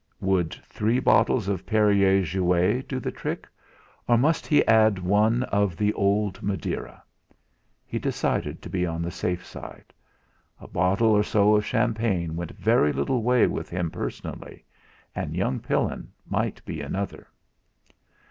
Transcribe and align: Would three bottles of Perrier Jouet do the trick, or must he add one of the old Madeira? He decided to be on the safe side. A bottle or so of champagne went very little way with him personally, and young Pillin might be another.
Would 0.19 0.53
three 0.65 0.99
bottles 0.99 1.47
of 1.47 1.63
Perrier 1.63 2.23
Jouet 2.23 2.81
do 2.87 2.99
the 2.99 3.11
trick, 3.11 3.47
or 4.07 4.17
must 4.17 4.47
he 4.47 4.65
add 4.67 4.97
one 4.97 5.43
of 5.43 5.77
the 5.77 5.93
old 5.93 6.41
Madeira? 6.41 7.03
He 7.85 7.99
decided 7.99 8.63
to 8.63 8.69
be 8.71 8.83
on 8.83 9.03
the 9.03 9.11
safe 9.11 9.45
side. 9.45 9.93
A 10.59 10.67
bottle 10.67 11.11
or 11.11 11.21
so 11.21 11.55
of 11.55 11.67
champagne 11.67 12.35
went 12.35 12.49
very 12.57 12.91
little 12.91 13.21
way 13.21 13.45
with 13.45 13.69
him 13.69 13.91
personally, 13.91 14.65
and 15.13 15.35
young 15.35 15.59
Pillin 15.59 16.11
might 16.27 16.65
be 16.65 16.81
another. 16.81 17.27